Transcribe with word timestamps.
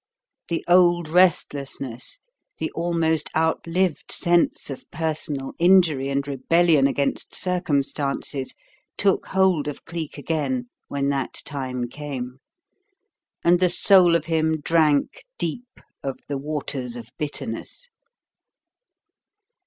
The 0.47 0.65
old 0.67 1.07
restlessness, 1.07 2.17
the 2.57 2.71
almost 2.71 3.29
outlived 3.35 4.11
sense 4.11 4.71
of 4.71 4.89
personal 4.89 5.53
injury 5.59 6.09
and 6.09 6.27
rebellion 6.27 6.87
against 6.87 7.35
circumstances, 7.35 8.55
took 8.97 9.27
hold 9.27 9.67
of 9.67 9.85
Cleek 9.85 10.17
again 10.17 10.69
when 10.87 11.09
that 11.09 11.43
time 11.45 11.87
came; 11.87 12.37
and 13.43 13.59
the 13.59 13.69
soul 13.69 14.15
of 14.15 14.25
him 14.25 14.59
drank 14.61 15.23
deep 15.37 15.79
of 16.01 16.17
the 16.27 16.39
waters 16.39 16.95
of 16.95 17.11
bitterness. 17.19 17.91